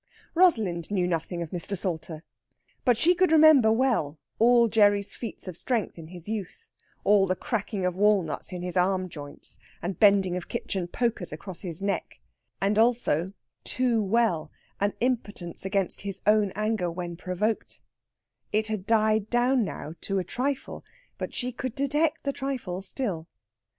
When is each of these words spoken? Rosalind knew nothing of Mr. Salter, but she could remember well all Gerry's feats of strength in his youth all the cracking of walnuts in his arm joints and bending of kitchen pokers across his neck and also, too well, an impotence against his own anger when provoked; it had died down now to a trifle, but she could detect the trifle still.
Rosalind 0.33 0.89
knew 0.89 1.05
nothing 1.05 1.43
of 1.43 1.51
Mr. 1.51 1.77
Salter, 1.77 2.23
but 2.83 2.97
she 2.97 3.13
could 3.13 3.31
remember 3.31 3.71
well 3.71 4.17
all 4.39 4.67
Gerry's 4.67 5.13
feats 5.13 5.47
of 5.47 5.55
strength 5.55 5.99
in 5.99 6.07
his 6.07 6.27
youth 6.27 6.71
all 7.03 7.27
the 7.27 7.35
cracking 7.35 7.85
of 7.85 7.95
walnuts 7.95 8.51
in 8.51 8.63
his 8.63 8.75
arm 8.75 9.09
joints 9.09 9.59
and 9.79 9.99
bending 9.99 10.35
of 10.35 10.47
kitchen 10.47 10.87
pokers 10.87 11.31
across 11.31 11.61
his 11.61 11.83
neck 11.83 12.19
and 12.59 12.79
also, 12.79 13.33
too 13.63 14.01
well, 14.01 14.51
an 14.79 14.93
impotence 15.01 15.65
against 15.65 16.01
his 16.01 16.19
own 16.25 16.51
anger 16.55 16.89
when 16.89 17.15
provoked; 17.15 17.79
it 18.51 18.69
had 18.69 18.87
died 18.87 19.29
down 19.29 19.63
now 19.63 19.93
to 20.01 20.17
a 20.17 20.23
trifle, 20.23 20.83
but 21.19 21.31
she 21.35 21.51
could 21.51 21.75
detect 21.75 22.23
the 22.23 22.33
trifle 22.33 22.81
still. 22.81 23.27